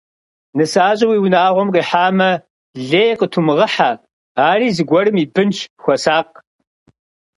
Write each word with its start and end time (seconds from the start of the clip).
Нысащӏэ 0.57 1.05
уи 1.09 1.17
унагъуэм 1.25 1.69
къихьамэ, 1.75 2.31
лей 2.89 3.11
къытумыгъыхьэ, 3.19 3.91
ари 4.49 4.75
зыгуэрым 4.75 5.15
и 5.23 5.25
бынщ, 5.33 5.57
хуэсакъ. 5.83 6.37